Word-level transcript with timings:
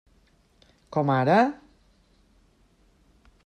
Com 0.97 1.11
ara? 1.17 1.37